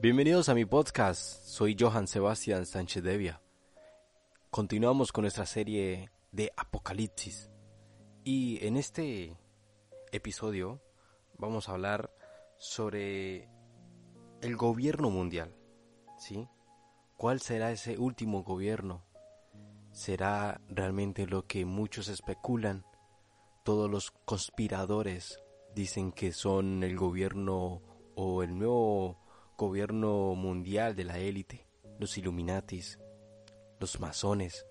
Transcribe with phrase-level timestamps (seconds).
[0.00, 3.42] Bienvenidos a mi podcast, soy Johan Sebastián Sánchez Devia.
[4.48, 7.50] Continuamos con nuestra serie de Apocalipsis
[8.22, 9.36] y en este
[10.12, 10.80] episodio
[11.36, 12.14] vamos a hablar
[12.58, 13.48] sobre
[14.40, 15.52] el gobierno mundial,
[16.16, 16.46] ¿sí?
[17.16, 19.02] ¿Cuál será ese último gobierno?
[19.90, 22.84] ¿Será realmente lo que muchos especulan?
[23.64, 25.40] Todos los conspiradores
[25.74, 27.82] dicen que son el gobierno
[28.14, 29.18] o el nuevo
[29.58, 31.66] gobierno mundial de la élite,
[31.98, 33.00] los Illuminatis,
[33.80, 34.64] los masones.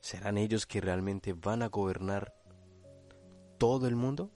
[0.00, 2.34] ¿Serán ellos que realmente van a gobernar
[3.56, 4.30] todo el mundo?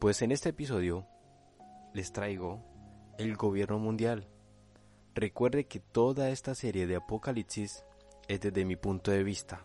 [0.00, 1.06] Pues en este episodio
[1.94, 2.60] les traigo
[3.18, 4.26] el gobierno mundial.
[5.14, 7.84] Recuerde que toda esta serie de Apocalipsis
[8.26, 9.64] es desde mi punto de vista,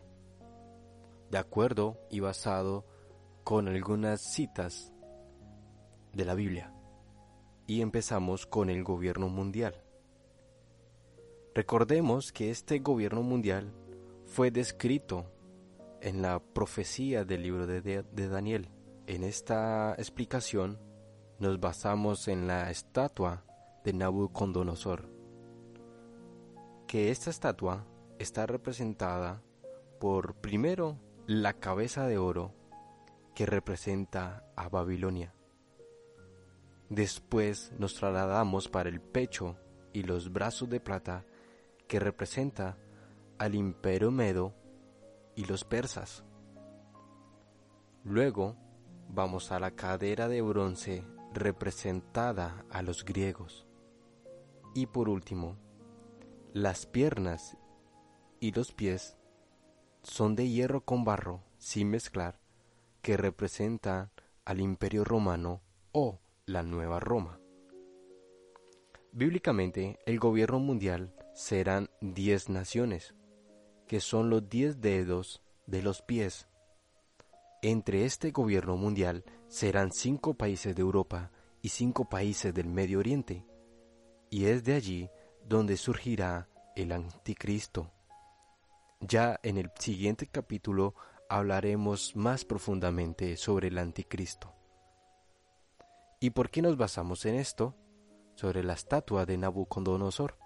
[1.32, 2.86] de acuerdo y basado
[3.44, 4.94] con algunas citas
[6.14, 6.73] de la Biblia
[7.68, 9.84] y empezamos con el gobierno mundial.
[11.56, 13.74] Recordemos que este gobierno mundial
[14.26, 15.32] fue descrito
[16.02, 18.70] en la profecía del libro de, Daniel.
[19.08, 20.80] En esta explicación
[21.40, 23.46] nos basamos en la estatua
[23.84, 25.10] de Nabucodonosor,
[26.88, 27.86] que esta estatua
[28.20, 29.42] está representada
[30.00, 30.98] por primero
[31.28, 32.54] la cabeza de oro
[33.36, 35.34] que representa a Babilonia
[36.94, 39.58] Después nos trasladamos para el pecho
[39.94, 41.26] y los brazos de plata
[41.88, 42.78] que representa
[43.40, 44.54] al imperio medo
[45.36, 46.24] y los persas.
[48.04, 48.56] Luego
[49.10, 53.66] vamos a la cadera de bronce representada a los griegos.
[54.76, 55.58] Y por último,
[56.54, 57.58] las piernas
[58.40, 59.18] y los pies
[60.04, 62.40] son de hierro con barro sin mezclar
[63.02, 64.12] que representa
[64.46, 67.40] al imperio romano o la Nueva Roma.
[69.14, 73.16] Bíblicamente, el gobierno mundial serán diez naciones,
[73.88, 76.48] que son los diez dedos de los pies.
[77.62, 83.46] Entre este gobierno mundial serán cinco países de Europa y cinco países del Medio Oriente,
[84.30, 85.10] y es de allí
[85.46, 87.92] donde surgirá el anticristo.
[89.00, 90.96] Ya en el siguiente capítulo
[91.30, 94.54] hablaremos más profundamente sobre el anticristo.
[96.24, 97.76] ¿Y por qué nos basamos en esto?
[98.36, 100.38] Sobre la estatua de Nabucodonosor.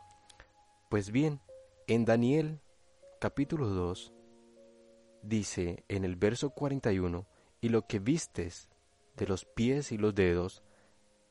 [0.90, 1.40] Pues bien,
[1.86, 2.62] en Daniel
[3.22, 4.12] capítulo 2
[5.22, 7.28] dice en el verso 41,
[7.62, 8.70] y lo que vistes
[9.18, 10.64] de los pies y los dedos,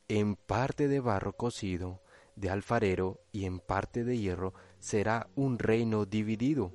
[0.06, 2.00] en parte de barro cocido,
[2.36, 6.72] de alfarero y en parte de hierro, será un reino dividido,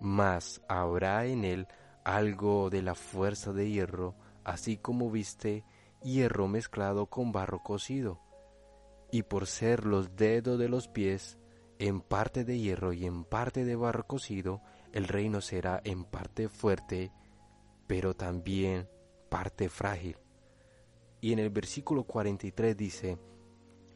[0.00, 1.68] mas habrá en él
[2.02, 5.64] algo de la fuerza de hierro, así como viste
[6.02, 8.20] hierro mezclado con barro cocido,
[9.10, 11.38] y por ser los dedos de los pies
[11.78, 16.48] en parte de hierro y en parte de barro cocido, el reino será en parte
[16.48, 17.12] fuerte,
[17.86, 18.88] pero también
[19.28, 20.16] parte frágil.
[21.20, 23.18] Y en el versículo 43 dice,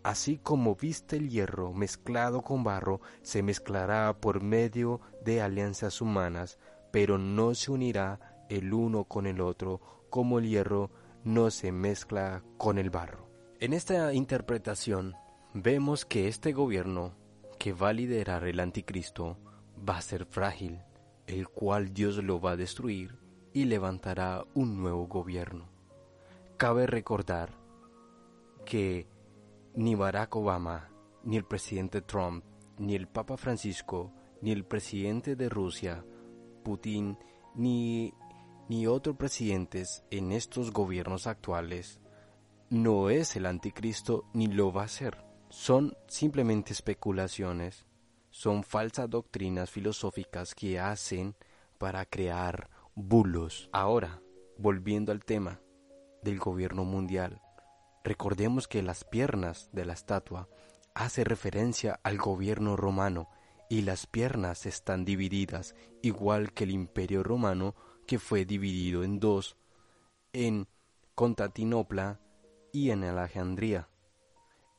[0.03, 6.59] Así como viste el hierro mezclado con barro, se mezclará por medio de alianzas humanas,
[6.93, 10.91] pero no se unirá el uno con el otro, como el hierro
[11.27, 13.29] no se mezcla con el barro.
[13.59, 15.17] En esta interpretación
[15.55, 17.17] vemos que este gobierno
[17.59, 19.37] que va a liderar el anticristo
[19.77, 20.79] va a ser frágil,
[21.27, 23.19] el cual Dios lo va a destruir
[23.53, 25.69] y levantará un nuevo gobierno.
[26.59, 27.51] Cabe recordar
[28.65, 29.09] que
[29.75, 30.91] ni Barack Obama,
[31.25, 32.45] ni el presidente Trump,
[32.79, 34.13] ni el Papa Francisco,
[34.43, 36.05] ni el presidente de Rusia,
[36.63, 37.19] Putin,
[37.57, 38.15] ni
[38.69, 42.01] ni otros presidentes en estos gobiernos actuales
[42.69, 45.25] no es el anticristo ni lo va a ser.
[45.49, 47.87] Son simplemente especulaciones,
[48.31, 51.37] son falsas doctrinas filosóficas que hacen
[51.79, 53.69] para crear bulos.
[53.73, 54.21] Ahora,
[54.59, 55.61] volviendo al tema
[56.23, 57.41] del gobierno mundial,
[58.03, 60.49] recordemos que las piernas de la estatua
[60.95, 63.29] hace referencia al gobierno romano
[63.69, 67.75] y las piernas están divididas igual que el imperio romano
[68.07, 69.57] que fue dividido en dos,
[70.33, 70.69] en
[71.15, 72.21] Constantinopla
[72.73, 73.89] y en Alejandría.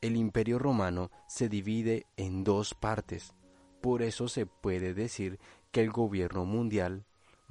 [0.00, 3.34] El imperio romano se divide en dos partes,
[3.80, 5.38] por eso se puede decir
[5.70, 7.04] que el gobierno mundial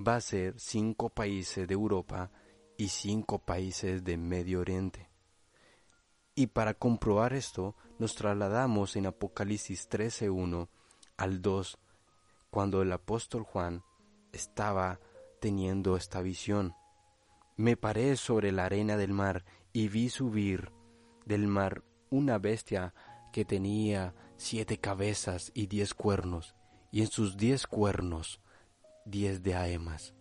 [0.05, 2.31] va a ser cinco países de Europa
[2.77, 5.09] y cinco países de Medio Oriente.
[6.35, 10.67] Y para comprobar esto, nos trasladamos en Apocalipsis 13.1
[11.17, 11.79] al 2,
[12.51, 13.83] cuando el apóstol Juan
[14.31, 14.99] estaba
[15.39, 16.75] teniendo esta visión.
[17.55, 20.71] Me paré sobre la arena del mar y vi subir
[21.25, 22.93] del mar una bestia
[23.31, 26.55] que tenía siete cabezas y diez cuernos,
[26.91, 28.39] y en sus diez cuernos
[29.05, 30.13] diez diademas,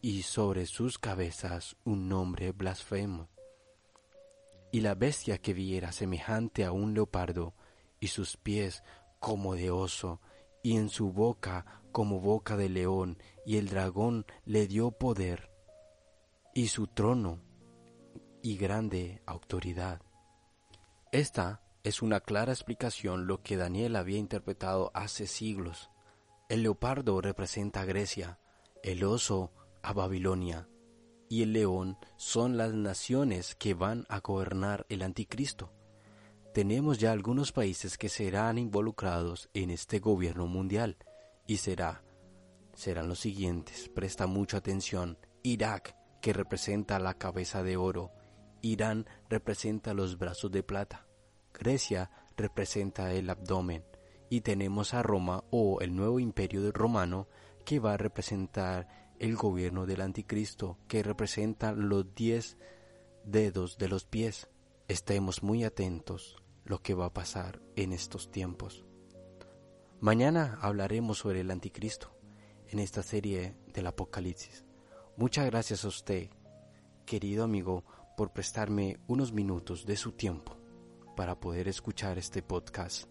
[0.00, 3.28] y sobre sus cabezas un nombre blasfemo.
[4.70, 7.54] Y la bestia que vi era semejante a un leopardo,
[8.00, 8.82] y sus pies
[9.18, 10.20] como de oso,
[10.62, 15.50] y en su boca como boca de león, y el dragón le dio poder,
[16.54, 17.40] y su trono
[18.42, 20.00] y grande autoridad.
[21.12, 25.90] Esta es una clara explicación lo que Daniel había interpretado hace siglos.
[26.48, 28.38] El leopardo representa a Grecia,
[28.82, 30.68] el oso a Babilonia,
[31.28, 35.72] y el león son las naciones que van a gobernar el anticristo.
[36.52, 40.98] Tenemos ya algunos países que serán involucrados en este gobierno mundial
[41.46, 42.04] y será
[42.74, 43.88] serán los siguientes.
[43.88, 45.16] Presta mucha atención.
[45.42, 48.12] Irak, que representa la cabeza de oro.
[48.60, 51.06] Irán representa los brazos de plata.
[51.54, 53.82] Grecia representa el abdomen.
[54.28, 57.28] Y tenemos a Roma o el nuevo imperio romano
[57.64, 62.58] que va a representar el gobierno del anticristo, que representa los diez
[63.24, 64.50] dedos de los pies.
[64.88, 68.84] Estemos muy atentos lo que va a pasar en estos tiempos.
[70.00, 72.16] Mañana hablaremos sobre el anticristo
[72.68, 74.64] en esta serie del Apocalipsis.
[75.16, 76.30] Muchas gracias a usted,
[77.04, 77.84] querido amigo,
[78.16, 80.56] por prestarme unos minutos de su tiempo
[81.16, 83.08] para poder escuchar este podcast.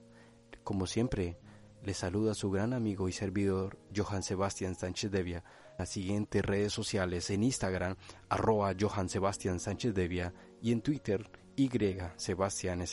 [0.63, 1.38] Como siempre,
[1.83, 5.44] le saluda su gran amigo y servidor Johan Sebastián Sánchez Devia.
[5.80, 7.95] Las siguientes redes sociales en Instagram,
[8.30, 11.69] arroba Johan Sebastián Sánchez Devia y en Twitter, Y
[12.18, 12.83] Sebastián.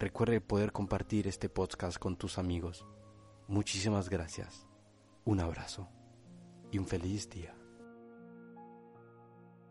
[0.00, 2.86] Recuerde poder compartir este podcast con tus amigos.
[3.48, 4.66] Muchísimas gracias.
[5.26, 5.90] Un abrazo
[6.72, 7.59] y un feliz día.